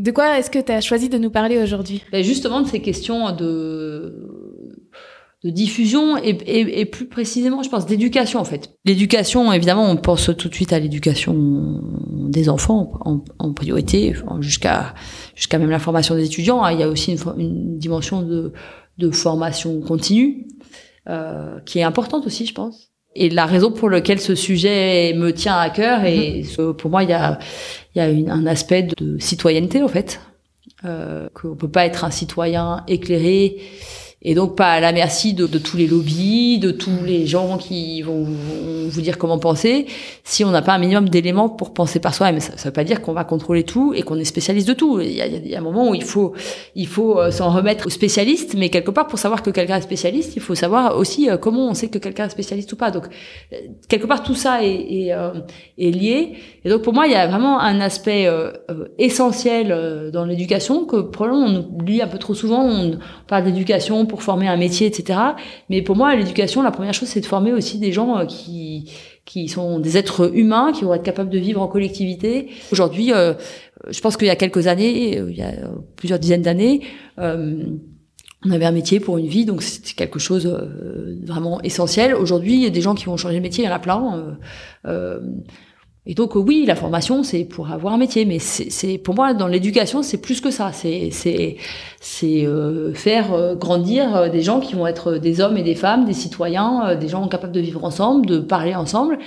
De 0.00 0.10
quoi 0.10 0.38
est-ce 0.38 0.50
que 0.50 0.58
tu 0.58 0.72
as 0.72 0.80
choisi 0.80 1.08
de 1.08 1.18
nous 1.18 1.30
parler 1.30 1.62
aujourd'hui? 1.62 2.02
Ben 2.10 2.24
Justement 2.24 2.62
de 2.62 2.66
ces 2.68 2.80
questions 2.80 3.32
de 3.32 4.26
de 5.42 5.48
diffusion 5.48 6.18
et, 6.18 6.30
et, 6.30 6.80
et, 6.80 6.84
plus 6.84 7.06
précisément, 7.06 7.62
je 7.62 7.70
pense, 7.70 7.86
d'éducation 7.86 8.40
en 8.40 8.44
fait. 8.44 8.74
L'éducation, 8.84 9.50
évidemment, 9.54 9.90
on 9.90 9.96
pense 9.96 10.30
tout 10.36 10.48
de 10.50 10.54
suite 10.54 10.74
à 10.74 10.78
l'éducation 10.78 11.80
des 12.28 12.50
enfants 12.50 12.92
en, 13.06 13.24
en 13.38 13.52
priorité, 13.54 14.14
jusqu'à 14.40 14.94
jusqu'à 15.34 15.58
même 15.58 15.70
la 15.70 15.78
formation 15.78 16.14
des 16.14 16.26
étudiants. 16.26 16.62
Hein. 16.62 16.72
Il 16.72 16.80
y 16.80 16.82
a 16.82 16.88
aussi 16.90 17.12
une, 17.12 17.40
une 17.40 17.78
dimension 17.78 18.20
de, 18.20 18.52
de 18.98 19.10
formation 19.10 19.80
continue 19.80 20.46
euh, 21.08 21.58
qui 21.60 21.78
est 21.78 21.84
importante 21.84 22.26
aussi, 22.26 22.44
je 22.44 22.52
pense. 22.52 22.89
Et 23.16 23.28
la 23.28 23.46
raison 23.46 23.72
pour 23.72 23.90
laquelle 23.90 24.20
ce 24.20 24.34
sujet 24.34 25.12
me 25.14 25.32
tient 25.32 25.58
à 25.58 25.68
cœur, 25.70 26.04
et 26.04 26.42
mm-hmm. 26.42 26.74
pour 26.74 26.90
moi, 26.90 27.02
il 27.02 27.10
y 27.10 27.12
a, 27.12 27.38
il 27.94 27.98
y 27.98 28.00
a 28.00 28.08
une, 28.08 28.30
un 28.30 28.46
aspect 28.46 28.84
de 28.84 29.18
citoyenneté 29.18 29.82
en 29.82 29.88
fait, 29.88 30.20
euh, 30.84 31.28
qu'on 31.34 31.56
peut 31.56 31.68
pas 31.68 31.86
être 31.86 32.04
un 32.04 32.10
citoyen 32.10 32.84
éclairé 32.86 33.58
et 34.22 34.34
donc 34.34 34.54
pas 34.54 34.72
à 34.72 34.80
la 34.80 34.92
merci 34.92 35.32
de, 35.32 35.46
de, 35.46 35.58
tous 35.58 35.78
les 35.78 35.86
lobbies, 35.86 36.58
de 36.58 36.70
tous 36.70 37.04
les 37.06 37.26
gens 37.26 37.56
qui 37.56 38.02
vont, 38.02 38.26
vous 38.90 39.00
dire 39.00 39.16
comment 39.16 39.38
penser, 39.38 39.86
si 40.24 40.44
on 40.44 40.50
n'a 40.50 40.60
pas 40.60 40.74
un 40.74 40.78
minimum 40.78 41.08
d'éléments 41.08 41.48
pour 41.48 41.72
penser 41.72 42.00
par 42.00 42.14
soi. 42.14 42.30
Mais 42.30 42.40
ça 42.40 42.52
ne 42.52 42.58
veut 42.58 42.70
pas 42.70 42.84
dire 42.84 43.00
qu'on 43.00 43.14
va 43.14 43.24
contrôler 43.24 43.62
tout 43.62 43.94
et 43.94 44.02
qu'on 44.02 44.16
est 44.16 44.26
spécialiste 44.26 44.68
de 44.68 44.74
tout. 44.74 45.00
Il 45.00 45.12
y, 45.12 45.22
a, 45.22 45.26
il 45.26 45.48
y 45.48 45.54
a, 45.54 45.58
un 45.58 45.62
moment 45.62 45.88
où 45.88 45.94
il 45.94 46.04
faut, 46.04 46.34
il 46.74 46.86
faut 46.86 47.18
euh, 47.18 47.30
s'en 47.30 47.50
remettre 47.50 47.86
aux 47.86 47.90
spécialistes, 47.90 48.54
mais 48.58 48.68
quelque 48.68 48.90
part 48.90 49.06
pour 49.06 49.18
savoir 49.18 49.42
que 49.42 49.48
quelqu'un 49.48 49.76
est 49.76 49.82
spécialiste, 49.82 50.36
il 50.36 50.42
faut 50.42 50.54
savoir 50.54 50.98
aussi 50.98 51.30
euh, 51.30 51.38
comment 51.38 51.68
on 51.68 51.74
sait 51.74 51.88
que 51.88 51.98
quelqu'un 51.98 52.26
est 52.26 52.30
spécialiste 52.30 52.70
ou 52.74 52.76
pas. 52.76 52.90
Donc 52.90 53.06
euh, 53.54 53.56
quelque 53.88 54.06
part 54.06 54.22
tout 54.22 54.34
ça 54.34 54.62
est, 54.62 54.68
est, 54.68 55.14
est, 55.78 55.90
lié. 55.90 56.34
Et 56.66 56.68
donc 56.68 56.82
pour 56.82 56.92
moi 56.92 57.06
il 57.06 57.12
y 57.12 57.16
a 57.16 57.26
vraiment 57.26 57.58
un 57.58 57.80
aspect 57.80 58.28
essentiel 58.98 60.10
dans 60.12 60.26
l'éducation 60.26 60.84
que 60.84 60.96
probablement 61.00 61.46
on 61.46 61.78
oublie 61.78 62.02
un 62.02 62.06
peu 62.06 62.18
trop 62.18 62.34
souvent. 62.34 62.68
On 62.68 62.98
parle 63.26 63.44
d'éducation 63.44 64.04
pour 64.10 64.22
former 64.22 64.48
un 64.48 64.56
métier, 64.56 64.86
etc. 64.86 65.18
Mais 65.70 65.80
pour 65.80 65.96
moi, 65.96 66.14
l'éducation, 66.14 66.62
la 66.62 66.70
première 66.70 66.92
chose, 66.92 67.08
c'est 67.08 67.20
de 67.20 67.26
former 67.26 67.52
aussi 67.52 67.78
des 67.78 67.92
gens 67.92 68.18
euh, 68.18 68.24
qui 68.26 68.90
qui 69.24 69.48
sont 69.48 69.78
des 69.78 69.96
êtres 69.96 70.34
humains, 70.34 70.72
qui 70.72 70.82
vont 70.82 70.92
être 70.92 71.04
capables 71.04 71.30
de 71.30 71.38
vivre 71.38 71.62
en 71.62 71.68
collectivité. 71.68 72.48
Aujourd'hui, 72.72 73.12
euh, 73.12 73.34
je 73.88 74.00
pense 74.00 74.16
qu'il 74.16 74.26
y 74.26 74.30
a 74.30 74.36
quelques 74.36 74.66
années, 74.66 75.18
euh, 75.18 75.30
il 75.30 75.36
y 75.36 75.42
a 75.42 75.52
plusieurs 75.94 76.18
dizaines 76.18 76.42
d'années, 76.42 76.80
on 77.16 78.50
avait 78.50 78.64
un 78.64 78.72
métier 78.72 78.98
pour 79.00 79.18
une 79.18 79.26
vie, 79.26 79.44
donc 79.44 79.62
c'était 79.62 79.92
quelque 79.92 80.18
chose 80.18 80.46
vraiment 81.22 81.60
essentiel. 81.60 82.14
Aujourd'hui, 82.14 82.54
il 82.54 82.62
y 82.62 82.66
a 82.66 82.70
des 82.70 82.80
gens 82.80 82.94
qui 82.94 83.04
vont 83.04 83.18
changer 83.18 83.36
de 83.36 83.42
métier, 83.42 83.64
il 83.64 83.66
y 83.66 83.70
en 83.70 83.74
a 83.74 83.78
plein. 83.78 84.38
Et 86.06 86.14
donc 86.14 86.34
oui, 86.34 86.64
la 86.66 86.74
formation 86.74 87.22
c'est 87.22 87.44
pour 87.44 87.70
avoir 87.70 87.92
un 87.92 87.98
métier, 87.98 88.24
mais 88.24 88.38
c'est 88.38 88.96
pour 88.96 89.14
moi 89.14 89.34
dans 89.34 89.46
l'éducation 89.46 90.02
c'est 90.02 90.16
plus 90.16 90.40
que 90.40 90.50
ça. 90.50 90.72
C'est 90.72 91.56
euh, 92.22 92.94
faire 92.94 93.34
euh, 93.34 93.54
grandir 93.54 94.16
euh, 94.16 94.28
des 94.30 94.40
gens 94.40 94.60
qui 94.60 94.74
vont 94.74 94.86
être 94.86 95.18
des 95.18 95.42
hommes 95.42 95.58
et 95.58 95.62
des 95.62 95.74
femmes, 95.74 96.06
des 96.06 96.14
citoyens, 96.14 96.96
des 96.96 97.08
gens 97.08 97.28
capables 97.28 97.52
de 97.52 97.60
vivre 97.60 97.84
ensemble, 97.84 98.24
de 98.24 98.38
parler 98.38 98.74
ensemble. 98.74 99.18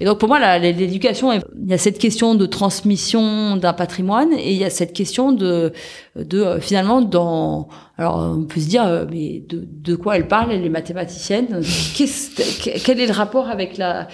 Et 0.00 0.04
donc 0.04 0.18
pour 0.18 0.28
moi, 0.28 0.58
l'éducation, 0.58 1.32
il 1.32 1.42
y 1.66 1.72
a 1.72 1.78
cette 1.78 1.98
question 1.98 2.34
de 2.34 2.46
transmission 2.46 3.56
d'un 3.56 3.72
patrimoine 3.72 4.32
et 4.32 4.52
il 4.52 4.58
y 4.58 4.64
a 4.64 4.70
cette 4.70 4.92
question 4.92 5.32
de, 5.32 5.72
de 6.16 6.40
euh, 6.40 6.60
finalement 6.60 7.00
dans, 7.02 7.68
alors 7.98 8.36
on 8.38 8.44
peut 8.44 8.60
se 8.60 8.68
dire, 8.68 8.84
euh, 8.84 9.06
mais 9.10 9.42
de, 9.48 9.96
quoi 9.96 10.16
elle 10.16 10.28
parle, 10.28 10.52
elle 10.52 10.64
est 10.64 10.70
mathématicienne, 10.70 11.62
quel 11.94 13.00
est 13.00 13.06
le 13.06 13.12
rapport 13.12 13.48
avec 13.48 13.76
la, 13.78 14.08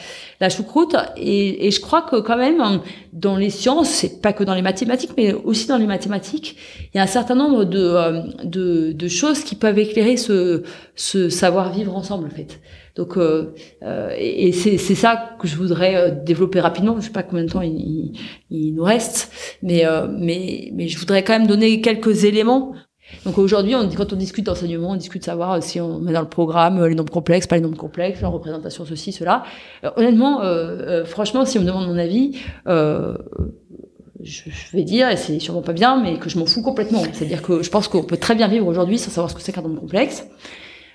choucroute? 0.49 0.97
Et, 1.17 1.67
et 1.67 1.71
je 1.71 1.81
crois 1.81 2.03
que 2.03 2.17
quand 2.17 2.37
même 2.37 2.81
dans 3.13 3.37
les 3.37 3.51
sciences, 3.51 3.89
c'est 3.89 4.21
pas 4.21 4.33
que 4.33 4.45
dans 4.45 4.55
les 4.55 4.63
mathématiques, 4.63 5.13
mais 5.17 5.33
aussi 5.33 5.67
dans 5.67 5.79
les 5.79 5.87
mathématiques, 5.87 6.57
il 6.93 6.97
y 6.97 7.01
a 7.01 7.05
un 7.05 7.09
certain 7.09 7.35
nombre 7.35 7.65
de, 7.65 7.79
euh, 7.79 8.23
de, 8.45 8.93
de 8.93 9.09
choses 9.09 9.45
qui 9.45 9.55
peuvent 9.55 9.79
éclairer 9.79 10.17
ce, 10.17 10.63
ce 10.95 11.29
savoir 11.29 11.73
vivre 11.73 11.97
ensemble 11.97 12.27
en 12.27 12.31
fait. 12.31 12.61
Donc, 12.95 13.17
euh, 13.17 13.55
euh, 13.83 14.15
et, 14.19 14.53
c'est, 14.53 14.77
ça 14.77 15.37
que 15.39 15.49
je 15.49 15.57
voudrais 15.57 15.97
euh, 15.97 16.11
développer 16.11 16.61
rapidement. 16.61 16.97
Je 16.97 17.07
sais 17.07 17.11
pas 17.11 17.23
combien 17.23 17.45
de 17.45 17.51
temps 17.51 17.63
il, 17.63 18.13
il, 18.51 18.75
nous 18.75 18.83
reste, 18.83 19.33
mais, 19.63 19.85
mais, 20.11 20.71
mais 20.75 20.89
je 20.89 20.99
voudrais 20.99 21.23
quand 21.23 21.33
même 21.33 21.47
donner 21.47 21.81
quelques 21.81 22.25
éléments. 22.25 22.73
Donc 23.25 23.37
aujourd'hui, 23.39 23.75
on, 23.75 23.89
quand 23.91 24.13
on 24.13 24.17
discute 24.17 24.47
d'enseignement, 24.47 24.91
on 24.91 24.97
discute 24.97 25.23
de 25.23 25.27
savoir 25.27 25.63
si 25.63 25.81
on 25.81 25.99
met 25.99 26.13
dans 26.13 26.21
le 26.21 26.29
programme 26.29 26.85
les 26.87 26.95
nombres 26.95 27.13
complexes, 27.13 27.47
pas 27.47 27.57
les 27.57 27.63
nombres 27.63 27.77
complexes, 27.77 28.21
la 28.21 28.29
représentation 28.29 28.85
ceci, 28.85 29.13
cela. 29.13 29.45
honnêtement, 29.97 30.41
franchement, 31.05 31.45
si 31.45 31.59
on 31.59 31.63
me 31.63 31.67
demande 31.67 31.89
mon 31.89 31.99
avis, 31.99 32.39
je, 34.23 34.43
vais 34.73 34.85
dire, 34.85 35.11
et 35.11 35.17
c'est 35.17 35.39
sûrement 35.41 35.63
pas 35.63 35.73
bien, 35.73 36.01
mais 36.01 36.19
que 36.19 36.31
je 36.31 36.39
m'en 36.39 36.47
fous 36.47 36.63
complètement. 36.63 37.03
C'est-à-dire 37.13 37.43
que 37.43 37.63
je 37.63 37.71
pense 37.71 37.89
qu'on 37.89 38.03
peut 38.03 38.17
très 38.17 38.35
bien 38.35 38.49
vivre 38.49 38.67
aujourd'hui 38.67 38.99
sans 38.99 39.11
savoir 39.11 39.31
ce 39.31 39.35
que 39.35 39.43
c'est 39.43 39.53
qu'un 39.53 39.63
nombre 39.63 39.81
complexe. 39.81 40.27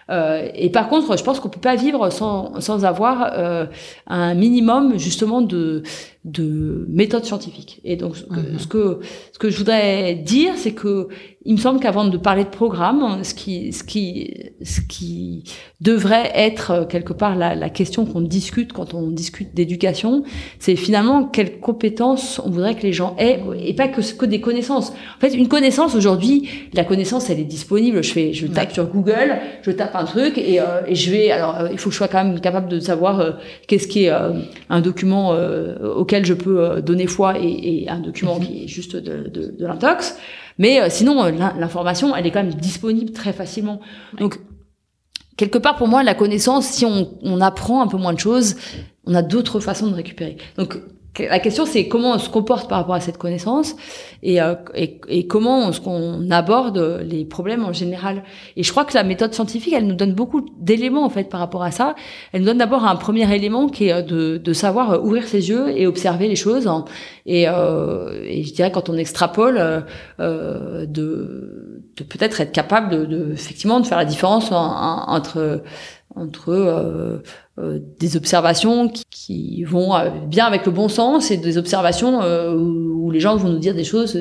Euh, 0.09 0.47
et 0.53 0.69
par 0.69 0.88
contre, 0.90 1.18
je 1.18 1.23
pense 1.23 1.40
qu'on 1.40 1.50
peut 1.50 1.59
pas 1.59 1.75
vivre 1.75 2.09
sans, 2.09 2.59
sans 2.62 2.85
avoir 2.85 3.31
euh, 3.34 3.66
un 4.07 4.34
minimum 4.35 4.97
justement 4.97 5.41
de, 5.41 5.84
de 6.23 6.85
méthode 6.90 7.25
scientifique. 7.25 7.81
Et 7.84 7.95
donc, 7.95 8.16
ce 8.16 8.23
que, 8.23 8.40
mhm. 8.40 8.59
ce 8.59 8.68
que, 8.68 9.00
ce 9.34 9.40
que 9.40 9.50
je 9.50 9.57
voudrais 9.57 10.16
dire, 10.16 10.53
c'est 10.56 10.73
que 10.73 11.07
il 11.47 11.53
me 11.53 11.58
semble 11.58 11.80
qu'avant 11.80 12.03
de 12.03 12.18
parler 12.18 12.44
de 12.44 12.50
programme, 12.50 13.24
ce 13.24 13.34
qui, 13.34 13.72
ce 13.72 13.81
qui, 13.81 14.34
ce 14.62 14.81
qui 14.81 15.46
devrait 15.80 16.30
être 16.35 16.72
euh, 16.72 16.85
quelque 16.85 17.13
part 17.13 17.38
la, 17.38 17.56
la 17.56 17.69
question 17.69 18.06
qu'on 18.06 18.19
discute 18.19 18.74
quand 18.74 18.94
on 18.94 19.09
discute 19.12 19.56
d'éducation, 19.56 20.24
c'est 20.59 20.75
finalement 20.75 21.24
quelles 21.24 21.62
compétences 21.62 22.41
on 22.44 22.50
voudrait 22.50 22.75
que 22.75 22.81
les 22.81 22.91
gens 22.91 23.16
aient 23.18 23.40
et 23.63 23.74
pas 23.74 23.88
que, 23.88 24.02
que 24.18 24.25
des 24.25 24.41
connaissances. 24.41 24.90
En 24.90 25.19
fait, 25.22 25.36
une 25.36 25.47
connaissance 25.47 25.96
aujourd'hui, 25.96 26.50
la 26.74 26.84
connaissance, 26.84 27.30
elle 27.30 27.40
est 27.40 27.46
disponible. 27.46 28.03
Je 28.03 28.12
fais, 28.12 28.34
je 28.34 28.46
tape 28.46 28.74
sur 28.74 28.86
Google, 28.88 29.38
je 29.62 29.72
tape 29.72 29.96
un 29.96 30.03
truc 30.03 30.38
et, 30.38 30.59
euh, 30.59 30.81
et 30.86 30.96
je 30.96 31.09
vais. 31.09 31.31
Alors, 31.31 31.56
euh, 31.56 31.69
il 31.72 31.78
faut 31.78 31.90
que 31.90 31.94
je 31.94 31.97
sois 31.97 32.09
quand 32.09 32.25
même 32.25 32.41
capable 32.41 32.68
de 32.68 32.81
savoir 32.81 33.38
qu'est-ce 33.68 33.88
qui 33.88 34.06
est 34.06 34.12
un 34.69 34.81
document 34.81 35.34
auquel 35.96 36.25
je 36.25 36.34
peux 36.34 36.81
donner 36.81 37.07
foi 37.07 37.40
et, 37.40 37.84
et 37.84 37.90
un 37.90 38.00
document 38.00 38.38
mhm. 38.38 38.46
qui 38.46 38.63
est 38.66 38.68
juste 38.68 38.97
de, 38.97 39.30
de, 39.30 39.56
de 39.57 39.66
l'intox. 39.66 40.18
Mais 40.57 40.81
euh, 40.81 40.88
sinon, 40.90 41.23
euh, 41.23 41.31
l'information, 41.31 42.16
elle 42.16 42.25
est 42.25 42.31
quand 42.31 42.44
même 42.44 42.53
disponible 42.53 43.12
très 43.12 43.34
facilement. 43.34 43.79
Donc, 44.18 44.40
quelque 45.38 45.57
part, 45.57 45.75
pour 45.75 45.88
moi, 45.88 46.03
la 46.03 46.16
connaissance, 46.16 46.68
si 46.68 46.85
on, 46.85 47.18
on 47.22 47.41
apprend 47.41 47.81
un 47.81 47.88
peu 47.88 47.97
moins 47.97 48.13
de 48.13 48.19
choses, 48.19 48.56
on 49.06 49.13
a 49.13 49.22
d'autres 49.22 49.59
façons 49.59 49.88
de 49.88 49.95
récupérer. 49.95 50.38
Donc, 50.57 50.78
la 51.20 51.40
question, 51.40 51.66
c'est 51.66 51.88
comment 51.88 52.14
on 52.14 52.20
se 52.20 52.30
comporte 52.30 52.70
par 52.70 52.80
rapport 52.80 52.96
à 52.96 53.00
cette 53.00 53.18
connaissance 53.18 53.76
et, 54.24 54.42
euh, 54.42 54.56
et, 54.76 55.00
et 55.10 55.28
comment 55.28 55.72
qu'on 55.72 56.30
aborde 56.32 57.02
les 57.06 57.26
problèmes 57.26 57.66
en 57.66 57.74
général. 57.74 58.24
Et 58.56 58.64
je 58.64 58.72
crois 58.72 58.86
que 58.86 58.94
la 58.94 59.04
méthode 59.04 59.34
scientifique, 59.34 59.74
elle 59.74 59.88
nous 59.88 59.96
donne 59.96 60.14
beaucoup 60.14 60.46
d'éléments 60.60 61.06
en 61.06 61.10
fait 61.10 61.30
par 61.30 61.40
rapport 61.40 61.64
à 61.64 61.72
ça. 61.72 61.96
Elle 62.34 62.42
nous 62.42 62.48
donne 62.48 62.58
d'abord 62.58 62.86
un 62.86 62.96
premier 62.96 63.34
élément 63.34 63.68
qui 63.68 63.88
est 63.88 63.94
euh, 63.94 64.02
de, 64.02 64.38
de 64.38 64.54
savoir 64.54 64.92
euh, 64.92 65.00
ouvrir 65.00 65.28
ses 65.28 65.50
yeux 65.50 65.70
et 65.70 65.88
observer 65.88 66.28
les 66.28 66.36
choses. 66.36 66.70
Et, 67.26 67.46
euh, 67.48 68.24
et 68.26 68.44
je 68.44 68.54
dirais 68.54 68.72
quand 68.72 68.90
on 68.90 68.98
extrapole, 68.98 69.84
euh, 70.20 70.86
de, 70.86 71.84
de 71.98 72.04
peut-être 72.04 72.42
être 72.42 72.52
capable 72.52 72.90
de, 72.90 73.06
de, 73.06 73.34
effectivement 73.34 73.80
de 73.80 73.86
faire 73.86 73.98
la 73.98 74.06
différence 74.06 74.52
entre 74.52 75.62
entre 76.18 76.50
euh, 76.50 77.22
euh, 77.60 77.80
des 78.00 78.16
observations 78.16 78.88
qui, 78.88 79.04
qui, 79.10 79.64
vont 79.64 79.96
euh, 79.96 80.12
bien 80.28 80.46
avec 80.46 80.64
le 80.68 80.72
bon 80.72 80.90
sens 80.90 81.32
et 81.32 81.38
des 81.38 81.58
observations 81.58 82.22
euh, 82.22 82.54
où 82.56 83.10
les 83.10 83.20
gens 83.20 83.36
vont 83.36 83.50
nous 83.50 83.58
dire 83.58 83.74
des 83.74 83.84
choses 83.84 84.16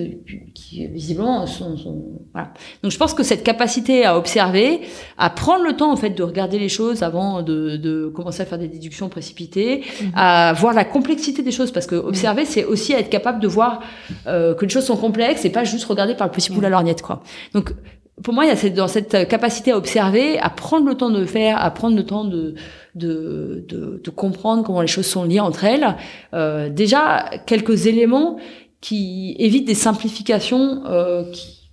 qui 0.55 0.87
visiblement 0.87 1.47
sont, 1.47 1.77
sont, 1.77 2.03
voilà. 2.33 2.55
Donc 2.83 2.93
je 2.93 2.97
pense 2.97 3.12
que 3.12 3.23
cette 3.23 3.43
capacité 3.43 4.07
à 4.07 4.17
observer, 4.17 4.81
à 5.19 5.29
prendre 5.29 5.65
le 5.65 5.77
temps 5.77 5.93
en 5.93 5.97
fait 5.97 6.11
de 6.11 6.23
regarder 6.23 6.59
les 6.59 6.71
choses 6.71 7.03
avant 7.03 7.43
de, 7.43 7.77
de 7.77 8.07
commencer 8.07 8.41
à 8.41 8.47
faire 8.47 8.59
des 8.59 8.69
déductions 8.69 9.11
précipitées, 9.11 9.83
mhm. 10.01 10.13
à 10.15 10.55
voir 10.55 10.73
la 10.73 10.87
complexité 10.87 11.43
des 11.43 11.53
choses 11.53 11.73
parce 11.73 11.87
que 11.87 11.95
observer 11.95 12.47
c'est 12.47 12.65
aussi 12.65 12.95
être 12.95 13.11
capable 13.11 13.41
de 13.41 13.49
voir 13.49 13.83
que 14.25 14.63
les 14.63 14.71
choses 14.71 14.87
sont 14.87 14.97
complexes 14.97 15.45
et 15.45 15.51
pas 15.51 15.65
juste 15.65 15.84
regarder 15.84 16.15
par 16.15 16.27
le 16.27 16.33
petit 16.33 16.51
bout 16.51 16.59
de 16.59 16.63
la 16.63 16.71
lorgnette 16.71 17.03
quoi. 17.03 17.22
Donc 17.53 17.75
pour 18.22 18.33
moi, 18.33 18.45
il 18.45 18.48
y 18.48 18.51
a 18.51 18.57
cette, 18.57 18.74
dans 18.74 18.89
cette 18.89 19.28
capacité 19.28 19.72
à 19.72 19.77
observer, 19.77 20.39
à 20.39 20.48
prendre 20.48 20.86
le 20.86 20.95
temps 20.95 21.10
de 21.10 21.24
faire, 21.27 21.63
à 21.63 21.71
prendre 21.71 21.97
le 21.97 22.04
temps 22.04 22.24
de, 22.24 22.54
de, 22.95 23.65
de, 23.68 24.01
de 24.03 24.10
comprendre 24.10 24.65
comment 24.65 24.80
les 24.80 24.86
choses 24.86 25.07
sont 25.07 25.24
liées 25.24 25.41
entre 25.41 25.65
elles. 25.65 25.97
Euh, 26.33 26.71
déjà, 26.71 27.30
quelques 27.47 27.86
éléments 27.86 28.39
qui 28.80 29.36
évitent 29.39 29.66
des 29.66 29.74
simplifications 29.74 30.84
euh, 30.86 31.30
qui 31.30 31.68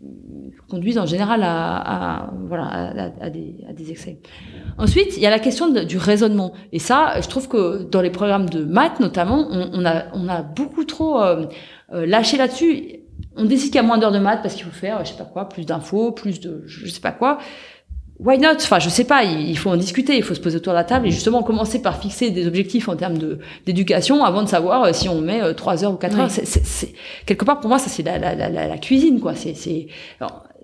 conduisent 0.69 0.97
en 0.97 1.05
général 1.05 1.43
à, 1.43 1.77
à 1.77 2.33
voilà, 2.47 2.65
à, 3.21 3.29
des, 3.29 3.55
à, 3.69 3.73
des, 3.73 3.91
excès. 3.91 4.19
Ensuite, 4.77 5.15
il 5.15 5.23
y 5.23 5.25
a 5.25 5.29
la 5.29 5.39
question 5.39 5.69
du 5.69 5.97
raisonnement. 5.97 6.51
Et 6.73 6.79
ça, 6.79 7.21
je 7.21 7.27
trouve 7.27 7.47
que 7.47 7.83
dans 7.83 8.01
les 8.01 8.09
programmes 8.09 8.49
de 8.49 8.65
maths, 8.65 8.99
notamment, 8.99 9.47
on, 9.49 9.69
on 9.73 9.85
a, 9.85 10.05
on 10.13 10.27
a 10.27 10.41
beaucoup 10.41 10.83
trop 10.83 11.21
euh, 11.21 11.45
euh 11.93 12.05
lâché 12.05 12.37
là-dessus 12.37 13.02
on 13.35 13.45
décide 13.45 13.67
qu'il 13.67 13.75
y 13.75 13.79
a 13.79 13.83
moins 13.83 13.97
d'heures 13.97 14.11
de 14.11 14.19
maths 14.19 14.41
parce 14.41 14.55
qu'il 14.55 14.63
faut 14.63 14.71
faire, 14.71 15.03
je 15.03 15.11
sais 15.11 15.17
pas 15.17 15.25
quoi, 15.25 15.49
plus 15.49 15.65
d'infos, 15.65 16.11
plus 16.11 16.39
de, 16.39 16.63
je 16.65 16.87
sais 16.87 17.01
pas 17.01 17.11
quoi. 17.11 17.39
why 18.19 18.37
not? 18.37 18.55
Enfin, 18.55 18.79
je 18.79 18.89
sais 18.89 19.05
pas. 19.05 19.23
Il, 19.23 19.57
faut 19.57 19.69
en 19.69 19.77
discuter. 19.77 20.15
Il 20.15 20.23
faut 20.23 20.35
se 20.35 20.39
poser 20.39 20.57
autour 20.57 20.73
de 20.73 20.77
la 20.77 20.83
table 20.83 21.07
et 21.07 21.11
justement 21.11 21.43
commencer 21.43 21.81
par 21.81 21.97
fixer 21.97 22.29
des 22.29 22.47
objectifs 22.47 22.87
en 22.89 22.95
termes 22.95 23.17
de 23.17 23.39
d'éducation 23.65 24.23
avant 24.23 24.43
de 24.43 24.47
savoir 24.47 24.83
euh, 24.83 24.93
si 24.93 25.09
on 25.09 25.21
met 25.21 25.53
trois 25.55 25.83
heures 25.83 25.93
ou 25.93 25.97
quatre 25.97 26.19
heures. 26.19 26.29
C'est 26.31 26.93
quelque 27.25 27.45
part 27.45 27.59
pour 27.59 27.69
moi 27.69 27.79
ça 27.79 27.89
c'est 27.89 28.03
la, 28.03 28.17
la, 28.17 28.35
la, 28.35 28.49
la, 28.49 28.77
cuisine 28.77 29.19
quoi. 29.19 29.35
C'est 29.35 29.55
c'est 29.55 29.87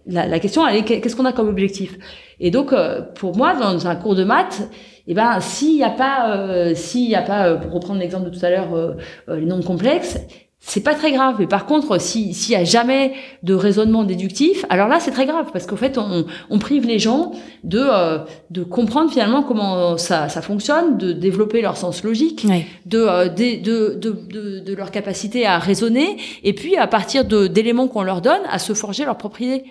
la, 0.06 0.28
la, 0.28 0.40
question 0.40 0.66
elle 0.68 0.78
est 0.78 0.84
qu'est-ce 0.84 1.16
qu'on 1.16 1.26
a 1.26 1.34
comme 1.34 1.50
objectif? 1.50 1.98
Et 2.40 2.52
donc 2.52 2.74
pour 3.16 3.36
moi 3.36 3.56
dans 3.56 3.88
un 3.88 3.96
cours 3.96 4.16
de 4.16 4.24
maths 4.24 4.70
eh 5.12 5.16
ben 5.16 5.40
s'il 5.40 5.76
n'y 5.76 5.84
a 5.84 5.90
pas 5.90 6.38
euh, 6.38 6.76
s'il 6.76 7.10
y 7.10 7.16
a 7.16 7.24
pas 7.24 7.56
pour 7.56 7.74
reprendre 7.74 8.00
l'exemple 8.00 8.30
de 8.30 8.38
tout 8.38 8.46
à 8.46 8.52
l'heure 8.52 8.76
euh, 8.76 8.94
les 9.28 9.46
nombres 9.46 9.66
complexes 9.66 10.20
c'est 10.62 10.84
pas 10.84 10.94
très 10.94 11.12
grave. 11.12 11.36
Mais 11.40 11.48
par 11.48 11.66
contre, 11.66 12.00
s'il 12.00 12.52
y 12.52 12.56
a 12.56 12.64
jamais 12.64 13.14
de 13.44 13.54
raisonnement 13.54 14.04
déductif, 14.04 14.66
alors 14.70 14.88
là, 14.88 15.00
c'est 15.00 15.12
très 15.12 15.26
grave 15.26 15.48
parce 15.54 15.66
qu'en 15.66 15.78
fait, 15.78 15.98
on, 15.98 16.26
on, 16.50 16.60
prive 16.60 16.86
les 16.86 17.00
gens 17.00 17.32
de 17.64 17.80
euh, 17.80 18.20
de 18.52 18.64
comprendre 18.64 19.10
finalement 19.10 19.42
comment 19.42 19.98
ça, 19.98 20.28
ça 20.30 20.42
fonctionne, 20.42 20.98
de 20.98 21.14
développer 21.14 21.62
leur 21.62 21.78
sens 21.78 22.04
logique, 22.04 22.46
de, 22.86 23.00
euh, 23.00 23.30
de, 23.30 23.64
de, 23.64 23.96
de, 23.96 24.60
de, 24.60 24.76
leur 24.76 24.92
capacité 24.92 25.46
à 25.46 25.60
raisonner, 25.60 26.18
et 26.44 26.54
puis 26.54 26.76
à 26.76 26.88
partir 26.88 27.26
de 27.26 27.48
d'éléments 27.48 27.88
qu'on 27.88 28.04
leur 28.04 28.22
donne, 28.22 28.42
à 28.50 28.60
se 28.60 28.74
forger 28.74 29.06
leur 29.06 29.18
propre 29.18 29.42
idée 29.42 29.64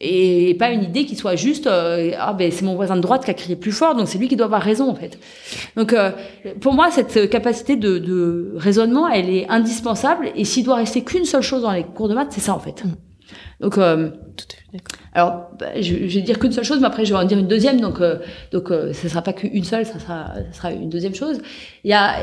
et 0.00 0.54
pas 0.58 0.70
une 0.70 0.82
idée 0.82 1.04
qui 1.04 1.14
soit 1.14 1.36
juste 1.36 1.68
euh, 1.68 2.10
ah 2.18 2.32
ben 2.32 2.50
c'est 2.50 2.64
mon 2.64 2.74
voisin 2.74 2.96
de 2.96 3.00
droite 3.00 3.24
qui 3.24 3.30
a 3.30 3.34
crié 3.34 3.54
plus 3.54 3.70
fort 3.70 3.94
donc 3.94 4.08
c'est 4.08 4.18
lui 4.18 4.28
qui 4.28 4.34
doit 4.34 4.46
avoir 4.46 4.60
raison 4.62 4.90
en 4.90 4.94
fait 4.96 5.18
donc 5.76 5.92
euh, 5.92 6.10
pour 6.60 6.74
moi 6.74 6.90
cette 6.90 7.30
capacité 7.30 7.76
de, 7.76 7.98
de, 7.98 8.52
raisonnement 8.56 9.08
elle 9.08 9.30
est 9.30 9.48
indispensable 9.48 10.32
et 10.34 10.44
s'il 10.44 10.64
doit 10.64 10.76
rester 10.76 11.04
qu'une 11.04 11.24
seule 11.24 11.42
chose 11.42 11.62
dans 11.62 11.70
les 11.70 11.84
cours 11.84 12.08
de 12.08 12.14
maths 12.14 12.32
c'est 12.32 12.40
ça 12.40 12.54
en 12.54 12.58
fait 12.58 12.84
mm. 12.84 12.94
Donc 13.62 13.78
euh, 13.78 14.10
Tout 14.36 14.46
à 14.50 14.78
fait 14.78 14.84
alors, 15.14 15.50
bah, 15.58 15.66
je, 15.76 16.08
je, 16.08 16.18
vais 16.18 16.22
dire 16.22 16.38
qu'une 16.38 16.52
seule 16.52 16.64
chose, 16.64 16.80
mais 16.80 16.86
après 16.86 17.04
je 17.04 17.12
vais 17.12 17.18
en 17.18 17.24
dire 17.24 17.38
une 17.38 17.46
deuxième. 17.46 17.80
Donc, 17.80 18.00
euh, 18.00 18.16
donc, 18.50 18.70
euh, 18.70 18.94
sera 18.94 19.20
pas 19.20 19.34
qu'une 19.34 19.64
seule, 19.64 19.84
ça 19.84 19.98
sera, 19.98 20.28
ça 20.50 20.52
sera 20.52 20.72
une 20.72 20.88
deuxième 20.88 21.14
chose. 21.14 21.38
Il 21.84 21.90
y 21.90 21.94
a, 21.94 22.14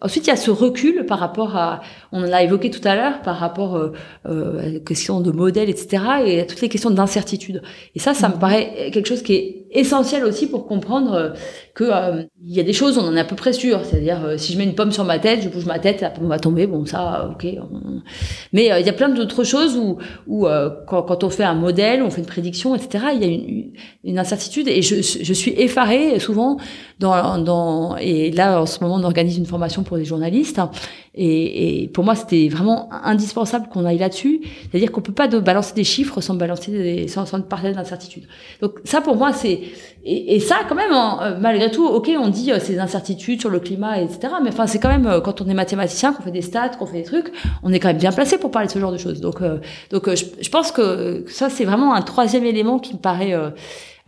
ensuite, 0.00 0.26
il 0.26 0.30
y 0.30 0.32
a 0.32 0.36
ce 0.36 0.50
recul 0.50 1.06
par 1.06 1.20
rapport 1.20 1.56
à, 1.56 1.82
on 2.10 2.22
l'a 2.22 2.42
évoqué 2.42 2.70
tout 2.70 2.80
à 2.82 2.96
l'heure, 2.96 3.22
par 3.22 3.36
rapport 3.36 3.76
euh, 3.76 3.92
euh, 4.26 4.58
à 4.58 4.68
la 4.70 4.80
question 4.80 5.20
de 5.20 5.30
modèles, 5.30 5.70
etc., 5.70 6.02
et 6.26 6.40
à 6.40 6.46
toutes 6.46 6.60
les 6.62 6.68
questions 6.68 6.90
d'incertitude. 6.90 7.62
Et 7.94 8.00
ça, 8.00 8.12
ça 8.12 8.28
me 8.28 8.34
mmh. 8.34 8.38
paraît 8.40 8.90
quelque 8.92 9.06
chose 9.06 9.22
qui 9.22 9.34
est 9.34 9.66
essentiel 9.70 10.24
aussi 10.24 10.48
pour 10.48 10.66
comprendre 10.66 11.34
que 11.76 11.84
il 12.42 12.52
y 12.52 12.58
a 12.58 12.64
des 12.64 12.72
choses, 12.72 12.98
on 12.98 13.02
en 13.02 13.16
est 13.16 13.20
à 13.20 13.24
peu 13.24 13.36
près 13.36 13.52
sûr. 13.52 13.84
C'est-à-dire, 13.84 14.34
si 14.36 14.52
je 14.52 14.58
mets 14.58 14.64
une 14.64 14.74
pomme 14.74 14.90
sur 14.90 15.04
ma 15.04 15.20
tête, 15.20 15.42
je 15.42 15.48
bouge 15.48 15.66
ma 15.66 15.78
tête, 15.78 16.00
la 16.00 16.10
pomme 16.10 16.26
va 16.26 16.40
tomber. 16.40 16.66
Bon, 16.66 16.84
ça, 16.86 17.30
ok. 17.30 17.46
Mais 18.52 18.64
il 18.80 18.86
y 18.86 18.88
a 18.88 18.92
plein 18.92 19.10
d'autres 19.10 19.44
choses 19.44 19.76
où, 19.76 19.98
où 20.26 20.48
quand, 20.86 21.02
quand 21.02 21.24
on 21.24 21.30
fait 21.30 21.44
un 21.44 21.54
modèle 21.54 22.02
on 22.02 22.10
fait 22.10 22.20
une 22.20 22.26
prédiction, 22.26 22.74
etc. 22.74 23.06
Il 23.14 23.20
y 23.20 23.24
a 23.24 23.70
une, 24.04 24.18
incertitude 24.18 24.68
et 24.68 24.82
je, 24.82 25.32
suis 25.32 25.52
effarée 25.52 26.18
souvent 26.18 26.58
dans, 26.98 27.96
et 27.96 28.30
là 28.30 28.60
en 28.62 28.66
ce 28.66 28.82
moment 28.82 28.96
on 28.96 29.04
organise 29.04 29.38
une 29.38 29.46
formation 29.46 29.82
pour 29.82 29.96
les 29.96 30.04
journalistes 30.04 30.60
et, 31.14 31.82
et 31.82 31.88
pour 31.88 32.04
moi 32.04 32.14
c'était 32.14 32.48
vraiment 32.48 32.88
indispensable 33.04 33.68
qu'on 33.68 33.84
aille 33.84 33.98
là-dessus, 33.98 34.40
c'est-à-dire 34.70 34.92
qu'on 34.92 35.00
peut 35.00 35.12
pas 35.12 35.26
balancer 35.28 35.74
des 35.74 35.84
chiffres 35.84 36.20
sans 36.20 36.34
balancer 36.34 36.70
des, 36.70 37.08
sans, 37.08 37.26
sans 37.26 37.40
parler 37.40 37.72
d'incertitude. 37.72 38.24
Donc 38.60 38.74
ça 38.84 39.00
pour 39.00 39.16
moi 39.16 39.32
c'est 39.32 39.60
et, 40.04 40.40
ça 40.40 40.56
quand 40.68 40.74
même 40.74 40.92
euh, 40.92 41.38
malgré 41.38 41.70
tout 41.70 41.86
ok 41.86 42.10
on 42.18 42.28
dit 42.28 42.52
euh, 42.52 42.58
ces 42.58 42.78
incertitudes 42.78 43.40
sur 43.40 43.50
le 43.50 43.60
climat 43.60 44.00
etc. 44.00 44.34
Mais 44.42 44.50
enfin 44.50 44.66
c'est 44.66 44.78
quand 44.78 44.88
même 44.88 45.06
euh, 45.06 45.20
quand 45.20 45.40
on 45.40 45.46
est 45.46 45.54
mathématicien 45.54 46.12
qu'on 46.12 46.22
fait 46.22 46.30
des 46.30 46.42
stats 46.42 46.70
qu'on 46.70 46.86
fait 46.86 46.98
des 46.98 47.04
trucs 47.04 47.32
on 47.62 47.72
est 47.72 47.80
quand 47.80 47.88
même 47.88 47.98
bien 47.98 48.12
placé 48.12 48.38
pour 48.38 48.50
parler 48.50 48.68
de 48.68 48.72
ce 48.72 48.78
genre 48.78 48.92
de 48.92 48.98
choses. 48.98 49.20
Donc 49.20 49.42
donc 49.90 50.14
je, 50.14 50.39
je 50.40 50.48
pense 50.48 50.72
que 50.72 51.24
ça 51.28 51.50
c'est 51.50 51.64
vraiment 51.64 51.94
un 51.94 52.02
troisième 52.02 52.44
élément 52.44 52.78
qui 52.78 52.94
me 52.94 52.98
paraît 52.98 53.34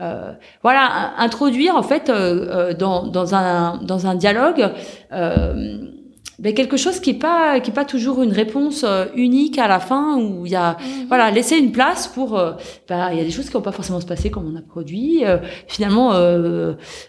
euh, 0.02 0.32
voilà, 0.62 1.12
introduire 1.19 1.76
en 1.76 1.82
fait 1.82 2.08
euh, 2.08 2.70
euh, 2.70 2.75
dans, 2.75 3.06
dans, 3.06 3.34
un, 3.34 3.76
dans 3.76 4.06
un 4.06 4.14
dialogue 4.14 4.70
ben 6.38 6.55
quelque 6.55 6.76
chose 6.76 6.99
qui 6.99 7.11
est 7.11 7.19
pas 7.19 7.61
qui 7.61 7.70
est 7.70 7.75
pas 7.75 7.84
toujours 7.84 8.20
une 8.23 8.32
réponse 8.32 8.84
unique 9.14 9.58
à 9.58 9.69
la 9.69 9.79
fin 9.79 10.17
où 10.17 10.44
il 10.44 10.50
y 10.50 10.56
a 10.56 10.73
mhm. 10.73 11.06
voilà 11.06 11.31
laisser 11.31 11.56
une 11.56 11.70
place 11.70 12.08
pour 12.08 12.31
ben, 12.88 13.11
il 13.12 13.19
y 13.19 13.20
a 13.20 13.25
des 13.25 13.31
choses 13.31 13.46
qui 13.46 13.52
vont 13.52 13.61
pas 13.61 13.70
forcément 13.70 14.00
se 14.00 14.06
passer 14.06 14.31
comme 14.31 14.52
on 14.52 14.58
a 14.58 14.62
produit 14.62 15.23
finalement 15.69 16.14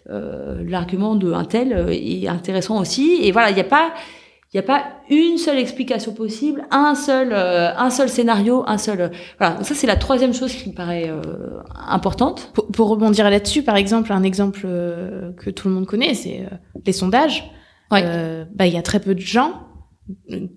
l'argument 0.06 1.16
de 1.16 1.32
un 1.32 1.46
tel 1.46 1.90
est 1.90 2.28
intéressant 2.28 2.80
aussi 2.80 3.20
et 3.24 3.32
voilà 3.32 3.50
il 3.50 3.56
n'y 3.56 3.62
a 3.62 3.64
pas 3.64 3.94
il 4.54 4.58
n'y 4.58 4.60
a 4.60 4.68
pas 4.68 4.84
une 5.10 5.40
seule 5.40 5.58
explication 5.58 6.14
possible, 6.14 6.68
un 6.70 6.94
seul, 6.94 7.34
euh, 7.34 7.76
un 7.76 7.90
seul 7.90 8.08
scénario, 8.08 8.64
un 8.68 8.78
seul. 8.78 9.02
Euh, 9.02 9.10
voilà, 9.40 9.64
ça 9.64 9.74
c'est 9.74 9.88
la 9.88 9.96
troisième 9.96 10.32
chose 10.32 10.54
qui 10.54 10.70
me 10.70 10.76
paraît 10.76 11.10
euh, 11.10 11.22
importante. 11.88 12.52
Pour, 12.54 12.68
pour 12.68 12.90
rebondir 12.90 13.28
là-dessus, 13.32 13.64
par 13.64 13.78
exemple, 13.78 14.14
un 14.14 14.22
exemple 14.22 14.62
que 14.62 15.50
tout 15.50 15.68
le 15.68 15.74
monde 15.74 15.88
connaît, 15.88 16.14
c'est 16.14 16.46
les 16.86 16.94
sondages. 16.94 17.52
Ouais. 17.92 18.46
bah 18.56 18.66
il 18.66 18.74
y 18.74 18.78
a 18.78 18.82
très 18.82 19.00
peu 19.00 19.14
de 19.14 19.20
gens 19.20 19.68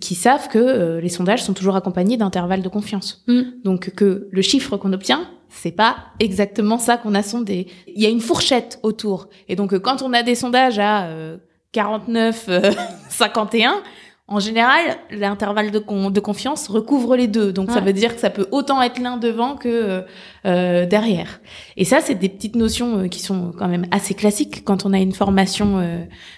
qui 0.00 0.14
savent 0.14 0.48
que 0.48 0.98
les 0.98 1.08
sondages 1.08 1.42
sont 1.42 1.52
toujours 1.52 1.76
accompagnés 1.76 2.16
d'intervalles 2.16 2.62
de 2.62 2.68
confiance. 2.68 3.24
Mm. 3.26 3.42
Donc 3.64 3.90
que 3.94 4.28
le 4.30 4.42
chiffre 4.42 4.76
qu'on 4.76 4.92
obtient, 4.92 5.28
c'est 5.48 5.72
pas 5.72 5.96
exactement 6.18 6.78
ça 6.78 6.96
qu'on 6.96 7.14
a 7.14 7.22
sondé. 7.22 7.66
Il 7.86 8.02
y 8.02 8.06
a 8.06 8.08
une 8.10 8.20
fourchette 8.20 8.78
autour. 8.82 9.28
Et 9.48 9.56
donc 9.56 9.78
quand 9.78 10.02
on 10.02 10.12
a 10.12 10.22
des 10.22 10.34
sondages 10.34 10.78
à 10.78 11.08
49, 11.76 12.48
51, 13.10 13.70
euh, 13.70 13.74
en 14.28 14.40
général, 14.40 14.96
l'intervalle 15.10 15.70
de, 15.70 15.78
de, 15.78 16.20
confiance 16.20 16.68
recouvre 16.68 17.16
les 17.16 17.26
deux. 17.28 17.52
Donc, 17.52 17.70
ça 17.70 17.80
veut 17.80 17.92
dire 17.92 18.14
que 18.14 18.20
ça 18.20 18.30
peut 18.30 18.48
autant 18.50 18.80
être 18.80 18.98
l'un 18.98 19.18
devant 19.18 19.56
que 19.56 19.68
euh, 19.68 20.00
euh, 20.46 20.86
derrière. 20.86 21.40
Et 21.76 21.84
ça, 21.84 22.00
c'est 22.00 22.14
des 22.14 22.30
petites 22.30 22.56
notions 22.56 23.10
qui 23.10 23.20
sont 23.20 23.52
quand 23.56 23.68
même 23.68 23.84
assez 23.90 24.14
classiques 24.14 24.64
quand 24.64 24.86
on 24.86 24.94
a 24.94 24.98
une 24.98 25.12
formation. 25.12 25.84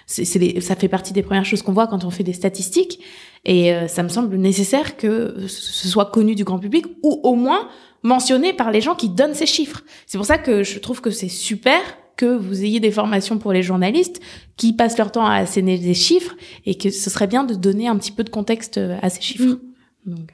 c'est 0.06 0.60
ça 0.60 0.74
fait 0.74 0.88
partie 0.88 1.12
des 1.12 1.22
premières 1.22 1.46
choses 1.46 1.62
qu'on 1.62 1.72
voit 1.72 1.86
quand 1.86 2.04
on 2.04 2.10
fait 2.10 2.24
des 2.24 2.32
statistiques. 2.32 2.98
Et 3.44 3.72
ça 3.86 4.02
me 4.02 4.08
semble 4.08 4.36
nécessaire 4.36 4.96
que 4.96 5.46
ce 5.46 5.88
soit 5.88 6.06
connu 6.06 6.34
du 6.34 6.42
grand 6.42 6.58
public 6.58 6.84
ou 7.04 7.20
au 7.22 7.36
moins 7.36 7.68
mentionné 8.02 8.52
par 8.52 8.72
les 8.72 8.80
gens 8.80 8.96
qui 8.96 9.08
donnent 9.08 9.34
ces 9.34 9.46
chiffres. 9.46 9.82
C'est 10.06 10.18
pour 10.18 10.26
ça 10.26 10.36
que 10.36 10.64
je 10.64 10.78
trouve 10.80 11.00
que 11.00 11.10
c'est 11.10 11.28
super 11.28 11.80
que 12.18 12.26
vous 12.26 12.64
ayez 12.64 12.80
des 12.80 12.90
formations 12.90 13.38
pour 13.38 13.52
les 13.52 13.62
journalistes 13.62 14.20
qui 14.56 14.74
passent 14.74 14.98
leur 14.98 15.10
temps 15.10 15.24
à 15.24 15.36
asséner 15.36 15.78
des 15.78 15.94
chiffres 15.94 16.34
et 16.66 16.74
que 16.74 16.90
ce 16.90 17.08
serait 17.08 17.28
bien 17.28 17.44
de 17.44 17.54
donner 17.54 17.86
un 17.86 17.96
petit 17.96 18.12
peu 18.12 18.24
de 18.24 18.28
contexte 18.28 18.76
euh, 18.76 18.98
à 19.00 19.08
ces 19.08 19.22
chiffres. 19.22 19.54
Mm. 19.54 19.60
Donc. 20.06 20.30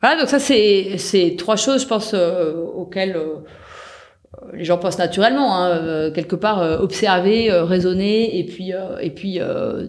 Voilà, 0.00 0.20
donc 0.20 0.28
ça 0.28 0.38
c'est 0.38 0.96
c'est 0.98 1.34
trois 1.36 1.56
choses, 1.56 1.82
je 1.82 1.86
pense, 1.86 2.12
euh, 2.14 2.54
auxquelles 2.54 3.16
euh, 3.16 3.36
les 4.52 4.64
gens 4.64 4.78
pensent 4.78 4.98
naturellement, 4.98 5.56
hein, 5.56 6.10
quelque 6.10 6.36
part 6.36 6.80
observer, 6.80 7.50
raisonner 7.50 8.38
et 8.38 8.44
puis 8.44 8.72
et 9.00 9.10
puis 9.10 9.40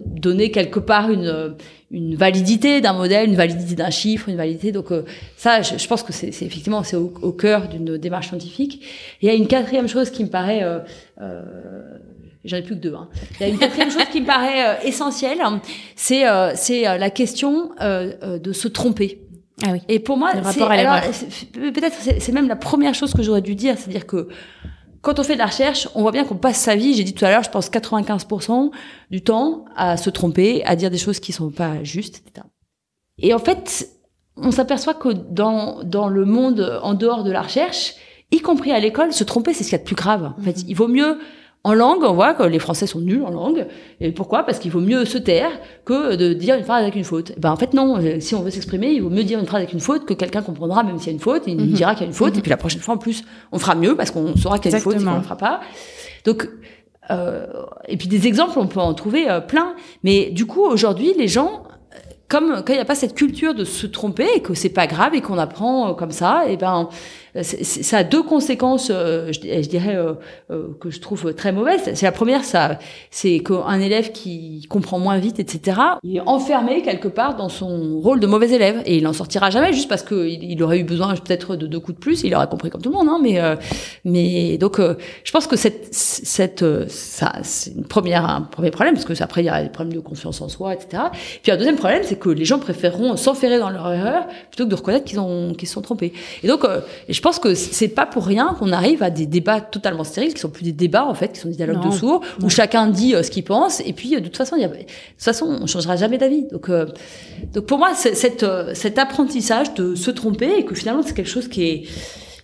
donner 0.04 0.50
quelque 0.50 0.80
part 0.80 1.10
une 1.10 1.54
une 1.90 2.16
validité 2.16 2.80
d'un 2.80 2.92
modèle, 2.92 3.28
une 3.28 3.36
validité 3.36 3.74
d'un 3.74 3.90
chiffre, 3.90 4.28
une 4.28 4.36
validité. 4.36 4.72
Donc 4.72 4.90
euh, 4.90 5.04
ça, 5.36 5.62
je, 5.62 5.86
pense 5.86 6.02
que 6.02 6.12
c'est 6.12 6.28
effectivement 6.28 6.82
c'est 6.82 6.96
au, 6.96 7.12
au, 7.22 7.32
cœur 7.32 7.68
d'une 7.68 7.96
démarche 7.96 8.28
scientifique. 8.28 8.84
Il 9.22 9.28
y 9.28 9.30
a 9.30 9.34
une 9.34 9.46
quatrième 9.46 9.88
chose 9.88 10.10
qui 10.10 10.24
me 10.24 10.28
paraît 10.28 10.62
euh, 10.62 10.80
euh, 11.20 11.42
J'en 12.44 12.58
ai 12.58 12.62
plus 12.62 12.76
que 12.76 12.80
deux. 12.80 12.94
Hein. 12.94 13.08
Il 13.40 13.46
y 13.46 13.50
a 13.50 13.52
une 13.52 13.58
quatrième 13.58 13.90
chose 13.90 14.04
qui 14.12 14.20
me 14.20 14.26
paraît 14.26 14.68
euh, 14.68 14.88
essentielle, 14.88 15.38
c'est 15.96 16.28
euh, 16.28 16.52
c'est 16.54 16.82
la 16.82 17.10
question 17.10 17.70
de 17.80 18.52
se 18.52 18.68
tromper. 18.68 19.20
Ah 19.64 19.70
oui. 19.72 19.80
Et 19.88 20.00
pour 20.00 20.16
moi, 20.16 20.32
peut-être 20.32 21.96
c'est 22.18 22.32
même 22.32 22.48
la 22.48 22.56
première 22.56 22.94
chose 22.94 23.14
que 23.14 23.22
j'aurais 23.22 23.40
dû 23.40 23.54
dire, 23.54 23.76
c'est-à-dire 23.78 24.06
que 24.06 24.28
quand 25.00 25.18
on 25.18 25.22
fait 25.22 25.34
de 25.34 25.38
la 25.38 25.46
recherche, 25.46 25.88
on 25.94 26.02
voit 26.02 26.12
bien 26.12 26.24
qu'on 26.24 26.36
passe 26.36 26.58
sa 26.58 26.74
vie, 26.74 26.94
j'ai 26.94 27.04
dit 27.04 27.14
tout 27.14 27.24
à 27.24 27.30
l'heure, 27.30 27.42
je 27.42 27.50
pense 27.50 27.70
95% 27.70 28.70
du 29.10 29.22
temps 29.22 29.64
à 29.76 29.96
se 29.96 30.10
tromper, 30.10 30.64
à 30.64 30.76
dire 30.76 30.90
des 30.90 30.98
choses 30.98 31.20
qui 31.20 31.32
sont 31.32 31.50
pas 31.50 31.82
justes, 31.84 32.22
etc. 32.26 32.46
Et 33.18 33.32
en 33.32 33.38
fait, 33.38 33.88
on 34.36 34.50
s'aperçoit 34.50 34.94
que 34.94 35.10
dans, 35.10 35.82
dans 35.84 36.08
le 36.08 36.24
monde 36.24 36.80
en 36.82 36.94
dehors 36.94 37.24
de 37.24 37.30
la 37.30 37.42
recherche, 37.42 37.94
y 38.30 38.40
compris 38.40 38.72
à 38.72 38.80
l'école, 38.80 39.12
se 39.12 39.24
tromper, 39.24 39.54
c'est 39.54 39.64
ce 39.64 39.68
qu'il 39.68 39.78
y 39.78 39.80
a 39.80 39.82
de 39.82 39.86
plus 39.86 39.96
grave. 39.96 40.32
En 40.38 40.42
fait, 40.42 40.64
il 40.66 40.74
vaut 40.74 40.88
mieux 40.88 41.18
en 41.66 41.74
langue, 41.74 42.04
on 42.04 42.12
voit 42.12 42.32
que 42.32 42.44
les 42.44 42.60
Français 42.60 42.86
sont 42.86 43.00
nuls 43.00 43.24
en 43.24 43.30
langue. 43.30 43.66
Et 44.00 44.12
pourquoi? 44.12 44.44
Parce 44.44 44.60
qu'il 44.60 44.70
vaut 44.70 44.80
mieux 44.80 45.04
se 45.04 45.18
taire 45.18 45.50
que 45.84 46.14
de 46.14 46.32
dire 46.32 46.54
une 46.54 46.62
phrase 46.62 46.82
avec 46.82 46.94
une 46.94 47.02
faute. 47.02 47.32
Ben 47.38 47.50
en 47.50 47.56
fait 47.56 47.74
non. 47.74 47.98
Si 48.20 48.36
on 48.36 48.42
veut 48.42 48.50
s'exprimer, 48.50 48.92
il 48.92 49.02
vaut 49.02 49.10
mieux 49.10 49.24
dire 49.24 49.40
une 49.40 49.46
phrase 49.46 49.62
avec 49.62 49.72
une 49.72 49.80
faute 49.80 50.04
que 50.04 50.14
quelqu'un 50.14 50.42
comprendra 50.42 50.84
même 50.84 50.98
s'il 50.98 51.08
y 51.08 51.10
a 51.10 51.14
une 51.14 51.18
faute. 51.18 51.42
Il 51.48 51.56
mhm. 51.56 51.66
dira 51.72 51.94
qu'il 51.94 52.02
y 52.02 52.04
a 52.04 52.06
une 52.06 52.12
faute. 52.12 52.34
Mhm. 52.34 52.38
Et 52.38 52.42
puis 52.42 52.50
la 52.50 52.56
prochaine 52.56 52.82
fois 52.82 52.94
en 52.94 52.98
plus, 52.98 53.24
on 53.50 53.58
fera 53.58 53.74
mieux 53.74 53.96
parce 53.96 54.12
qu'on 54.12 54.36
saura 54.36 54.60
qu'il 54.60 54.70
y 54.70 54.74
a 54.74 54.78
une 54.78 54.82
faute 54.84 54.94
et 54.94 55.04
qu'on 55.04 55.16
ne 55.16 55.22
fera 55.22 55.36
pas. 55.36 55.60
Donc 56.24 56.48
euh, 57.10 57.46
et 57.88 57.96
puis 57.96 58.06
des 58.06 58.28
exemples, 58.28 58.60
on 58.60 58.68
peut 58.68 58.78
en 58.78 58.94
trouver 58.94 59.28
euh, 59.28 59.40
plein. 59.40 59.74
Mais 60.04 60.30
du 60.30 60.46
coup, 60.46 60.62
aujourd'hui, 60.62 61.14
les 61.18 61.26
gens 61.26 61.64
comme 62.28 62.62
quand 62.64 62.72
il 62.72 62.76
n'y 62.76 62.82
a 62.82 62.84
pas 62.84 62.94
cette 62.94 63.14
culture 63.14 63.54
de 63.54 63.64
se 63.64 63.86
tromper 63.86 64.26
et 64.34 64.40
que 64.40 64.54
c'est 64.54 64.68
pas 64.68 64.86
grave 64.86 65.14
et 65.14 65.20
qu'on 65.20 65.38
apprend 65.38 65.90
euh, 65.90 65.92
comme 65.94 66.10
ça, 66.10 66.48
et 66.48 66.56
ben 66.56 66.88
ça 67.42 67.98
a 67.98 68.04
deux 68.04 68.22
conséquences, 68.22 68.88
je, 68.88 69.32
je, 69.32 69.68
dirais, 69.68 69.98
que 70.48 70.90
je 70.90 71.00
trouve 71.00 71.34
très 71.34 71.52
mauvaises. 71.52 71.80
C'est 71.94 72.06
la 72.06 72.12
première, 72.12 72.42
c'est 73.10 73.40
qu'un 73.40 73.80
élève 73.80 74.12
qui 74.12 74.66
comprend 74.68 74.98
moins 74.98 75.18
vite, 75.18 75.38
etc., 75.38 75.80
il 76.02 76.16
est 76.16 76.20
enfermé 76.20 76.82
quelque 76.82 77.08
part 77.08 77.36
dans 77.36 77.48
son 77.48 78.00
rôle 78.00 78.20
de 78.20 78.26
mauvais 78.26 78.50
élève 78.50 78.82
et 78.86 78.96
il 78.96 79.04
n'en 79.04 79.12
sortira 79.12 79.50
jamais 79.50 79.72
juste 79.72 79.88
parce 79.88 80.02
qu'il 80.02 80.42
il 80.42 80.62
aurait 80.62 80.78
eu 80.78 80.84
besoin 80.84 81.14
peut-être 81.14 81.56
de 81.56 81.66
deux 81.66 81.80
coups 81.80 81.96
de 81.96 82.00
plus. 82.00 82.22
Il 82.24 82.34
aurait 82.34 82.48
compris 82.48 82.70
comme 82.70 82.82
tout 82.82 82.90
le 82.90 82.96
monde, 82.96 83.08
hein, 83.08 83.58
mais 84.04 84.58
donc 84.58 84.80
je 84.80 85.32
pense 85.32 85.46
que 85.46 85.56
cette 85.56 86.64
c'est 86.88 87.88
première 87.88 88.24
un 88.24 88.42
premier 88.42 88.70
problème 88.70 88.94
parce 88.94 89.04
que 89.04 89.22
après 89.22 89.42
il 89.42 89.46
y 89.46 89.48
a 89.48 89.62
des 89.62 89.68
problèmes 89.68 89.94
de 89.94 90.00
confiance 90.00 90.40
en 90.40 90.48
soi, 90.48 90.74
etc. 90.74 91.04
Puis 91.42 91.52
un 91.52 91.56
deuxième 91.56 91.76
problème, 91.76 92.02
c'est 92.04 92.18
que 92.18 92.28
les 92.28 92.44
gens 92.44 92.58
préféreront 92.58 93.16
s'enferrer 93.16 93.58
dans 93.58 93.70
leur 93.70 93.92
erreur 93.92 94.26
plutôt 94.50 94.64
que 94.64 94.70
de 94.70 94.74
reconnaître 94.74 95.04
qu'ils 95.04 95.20
ont 95.20 95.54
qu'ils 95.54 95.68
se 95.68 95.74
sont 95.74 95.82
trompés. 95.82 96.12
Et 96.42 96.48
donc, 96.48 96.64
euh, 96.64 96.80
je 97.08 97.20
pense 97.26 97.40
que 97.40 97.54
c'est 97.54 97.88
pas 97.88 98.06
pour 98.06 98.24
rien 98.24 98.54
qu'on 98.56 98.70
arrive 98.70 99.02
à 99.02 99.10
des 99.10 99.26
débats 99.26 99.60
totalement 99.60 100.04
stériles, 100.04 100.32
qui 100.32 100.40
sont 100.40 100.48
plus 100.48 100.62
des 100.62 100.70
débats 100.70 101.04
en 101.04 101.14
fait, 101.14 101.32
qui 101.32 101.40
sont 101.40 101.48
des 101.48 101.56
dialogues 101.56 101.84
de 101.84 101.90
sourds, 101.90 102.20
où 102.40 102.48
chacun 102.48 102.86
dit 102.86 103.16
euh, 103.16 103.24
ce 103.24 103.32
qu'il 103.32 103.42
pense, 103.42 103.80
et 103.84 103.92
puis 103.92 104.14
euh, 104.14 104.20
de 104.20 104.26
toute 104.26 104.36
façon, 104.36 104.54
y 104.54 104.62
a, 104.62 104.68
de 104.68 104.76
toute 104.76 104.86
façon, 105.18 105.58
on 105.60 105.66
changera 105.66 105.96
jamais 105.96 106.18
d'avis. 106.18 106.44
Donc, 106.52 106.70
donc 107.52 107.66
pour 107.66 107.78
moi, 107.78 107.94
cette, 107.94 108.46
cet 108.74 108.98
apprentissage 108.98 109.74
de 109.74 109.96
se 109.96 110.12
tromper 110.12 110.58
et 110.58 110.64
que 110.64 110.76
finalement 110.76 111.02
c'est 111.04 111.14
quelque 111.14 111.28
chose 111.28 111.48
qui 111.48 111.64
est 111.64 111.82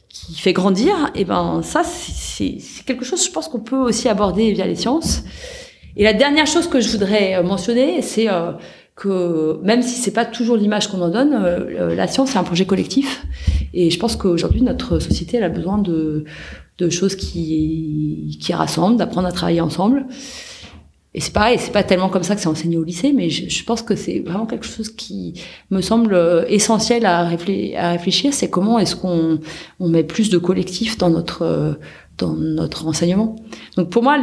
qui 0.08 0.34
fait 0.34 0.52
grandir, 0.52 0.94
et 1.14 1.24
ben 1.24 1.60
ça 1.62 1.82
c'est 1.84 2.58
quelque 2.84 3.04
chose, 3.04 3.24
je 3.24 3.30
pense 3.30 3.46
qu'on 3.46 3.60
peut 3.60 3.76
aussi 3.76 4.08
aborder 4.08 4.52
via 4.52 4.66
les 4.66 4.76
sciences. 4.76 5.22
Et 5.96 6.02
la 6.02 6.12
dernière 6.12 6.46
chose 6.46 6.66
que 6.66 6.80
je 6.80 6.88
voudrais 6.88 7.40
mentionner, 7.44 8.02
c'est 8.02 8.26
même 9.62 9.82
si 9.82 10.00
c'est 10.00 10.12
pas 10.12 10.24
toujours 10.24 10.56
l'image 10.56 10.88
qu'on 10.88 11.00
en 11.02 11.08
donne, 11.08 11.34
euh, 11.34 11.94
la 11.94 12.06
science 12.06 12.30
c'est 12.30 12.38
un 12.38 12.44
projet 12.44 12.66
collectif. 12.66 13.26
Et 13.74 13.90
je 13.90 13.98
pense 13.98 14.16
qu'aujourd'hui 14.16 14.62
notre 14.62 14.98
société 14.98 15.36
elle 15.38 15.44
a 15.44 15.48
besoin 15.48 15.78
de, 15.78 16.24
choses 16.90 17.14
qui 17.14 18.38
rassemblent, 18.50 18.96
d'apprendre 18.96 19.28
à 19.28 19.32
travailler 19.32 19.60
ensemble. 19.60 20.06
Et 21.14 21.20
c'est 21.20 21.32
pareil, 21.32 21.58
c'est 21.60 21.72
pas 21.72 21.82
tellement 21.82 22.08
comme 22.08 22.22
ça 22.22 22.34
que 22.34 22.40
c'est 22.40 22.48
enseigné 22.48 22.78
au 22.78 22.84
lycée, 22.84 23.12
mais 23.12 23.28
je, 23.28 23.64
pense 23.64 23.82
que 23.82 23.94
c'est 23.94 24.20
vraiment 24.20 24.46
quelque 24.46 24.64
chose 24.64 24.88
qui 24.88 25.34
me 25.70 25.82
semble 25.82 26.46
essentiel 26.48 27.04
à, 27.04 27.28
réfléchir. 27.28 28.32
C'est 28.32 28.48
comment 28.48 28.78
est-ce 28.78 28.96
qu'on 28.96 29.38
on 29.78 29.88
met 29.88 30.04
plus 30.04 30.30
de 30.30 30.38
collectif 30.38 30.96
dans 30.96 31.10
notre 31.10 32.86
enseignement. 32.86 33.36
Donc 33.76 33.90
pour 33.90 34.02
moi, 34.02 34.18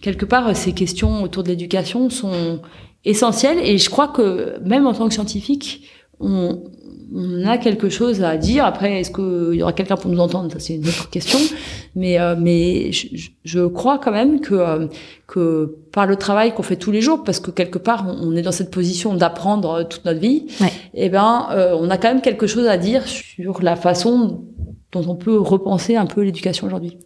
quelque 0.00 0.24
part, 0.24 0.54
ces 0.56 0.72
questions 0.72 1.22
autour 1.22 1.44
de 1.44 1.48
l'éducation 1.48 2.10
sont 2.10 2.60
essentiel 3.04 3.58
et 3.58 3.78
je 3.78 3.90
crois 3.90 4.08
que 4.08 4.58
même 4.64 4.86
en 4.86 4.94
tant 4.94 5.08
que 5.08 5.14
scientifique, 5.14 5.88
on, 6.20 6.62
on 7.14 7.46
a 7.46 7.58
quelque 7.58 7.88
chose 7.88 8.22
à 8.22 8.36
dire. 8.36 8.64
Après, 8.64 9.00
est-ce 9.00 9.10
qu'il 9.10 9.58
y 9.58 9.62
aura 9.62 9.72
quelqu'un 9.72 9.96
pour 9.96 10.10
nous 10.10 10.20
entendre? 10.20 10.50
Ça, 10.52 10.58
c'est 10.58 10.76
une 10.76 10.88
autre 10.88 11.10
question. 11.10 11.38
Mais, 11.94 12.18
euh, 12.18 12.34
mais 12.38 12.92
je, 12.92 13.28
je, 13.44 13.66
crois 13.66 13.98
quand 13.98 14.12
même 14.12 14.40
que, 14.40 14.54
euh, 14.54 14.86
que 15.26 15.76
par 15.92 16.06
le 16.06 16.16
travail 16.16 16.54
qu'on 16.54 16.62
fait 16.62 16.76
tous 16.76 16.90
les 16.90 17.00
jours, 17.00 17.22
parce 17.22 17.40
que 17.40 17.50
quelque 17.50 17.78
part, 17.78 18.06
on, 18.06 18.34
est 18.34 18.42
dans 18.42 18.52
cette 18.52 18.70
position 18.70 19.14
d'apprendre 19.14 19.86
toute 19.88 20.04
notre 20.04 20.20
vie, 20.20 20.46
et 20.94 21.06
eh 21.06 21.08
ben, 21.10 21.48
euh, 21.50 21.76
on 21.78 21.90
a 21.90 21.98
quand 21.98 22.08
même 22.08 22.22
quelque 22.22 22.46
chose 22.46 22.66
à 22.66 22.78
dire 22.78 23.06
sur 23.06 23.62
la 23.62 23.76
façon 23.76 24.44
dont 24.92 25.04
on 25.06 25.16
peut 25.16 25.38
repenser 25.38 25.96
un 25.96 26.06
peu 26.06 26.22
l'éducation 26.22 26.66
aujourd'hui. 26.66 26.98